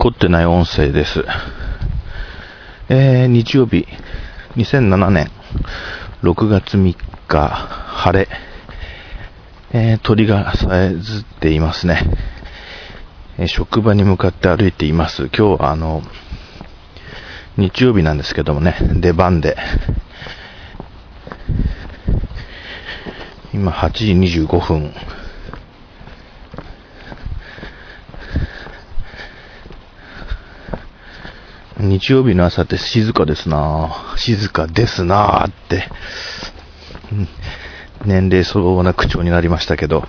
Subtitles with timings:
[0.00, 1.26] 凝ってない音声です。
[2.88, 3.86] えー、日曜日、
[4.56, 5.30] 2007年
[6.22, 6.96] 6月3
[7.28, 8.26] 日、晴れ。
[9.72, 12.00] えー、鳥がさえずっていますね。
[13.36, 15.28] えー職場に向かって歩いています。
[15.36, 16.02] 今日、あの、
[17.58, 19.58] 日曜日なんですけどもね、出番で。
[23.52, 24.94] 今8時25分。
[31.82, 34.14] 日曜日の朝って静かですな。
[34.16, 35.88] 静かですなぁって、
[38.04, 40.06] 年齢相応な口調になりましたけど、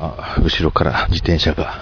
[0.00, 1.74] あ後ろから自転車が、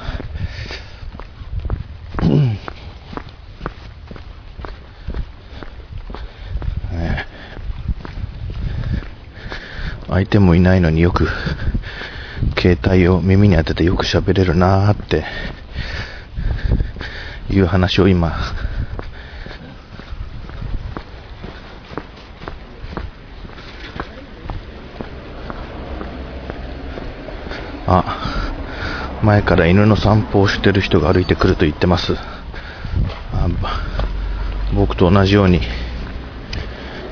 [10.09, 11.29] 相手もいないのによく
[12.59, 15.25] 携帯を耳に当ててよく喋れるなーって。
[17.51, 18.37] いう話を今。
[27.89, 32.15] あ前から犬の散歩をしてる人が歩いてくると言ってます。
[34.75, 35.61] 僕と同じように、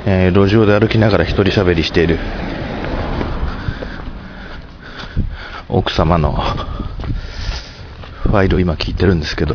[0.06, 2.18] えー路上で歩きながら一人喋りしている
[5.68, 6.36] 奥様の
[8.34, 9.54] ファイルを今聞いてるんですけど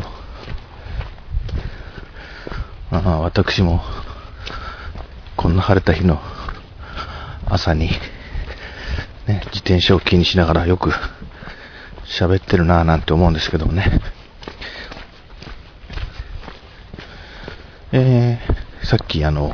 [2.90, 3.82] ああ私も
[5.36, 6.18] こんな晴れた日の
[7.44, 7.90] 朝に、
[9.26, 10.92] ね、自転車を気にしながらよく
[12.06, 14.00] 喋ってるなぁなんて思うんですけどもね。
[17.92, 19.52] えー、さっきあの、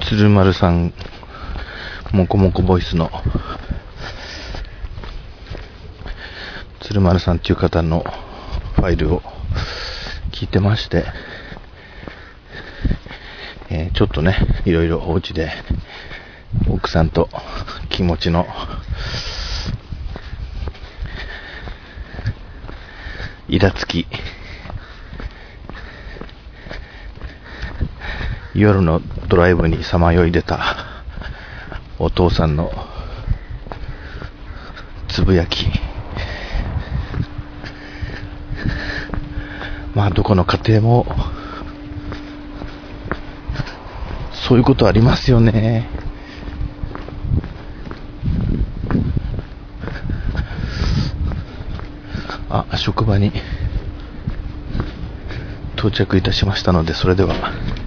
[0.00, 0.94] 鶴丸さん、
[2.10, 3.10] もこもこボイスの、
[6.92, 8.04] 鶴丸さんっていう方の
[8.76, 9.22] ファイルを
[10.30, 11.06] 聞いてまして、
[13.70, 15.52] えーちょっとね、いろいろお家で
[16.68, 17.30] 奥さんと
[17.88, 18.46] 気持ちの
[23.48, 24.06] イラつき
[28.54, 31.04] 夜のドライブにさまよい出た
[31.98, 32.70] お父さんの
[35.08, 35.91] つぶやき。
[39.94, 41.06] まあどこの家庭も
[44.32, 45.88] そういうことありますよね。
[52.48, 53.32] あ職場に
[55.76, 57.81] 到着いたしましたのでそれでは。